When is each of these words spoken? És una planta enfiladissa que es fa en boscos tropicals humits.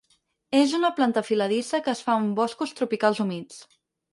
És 0.59 0.71
una 0.77 0.89
planta 0.99 1.21
enfiladissa 1.23 1.81
que 1.89 1.93
es 1.99 2.03
fa 2.07 2.15
en 2.23 2.27
boscos 2.41 2.75
tropicals 2.81 3.25
humits. 3.27 3.63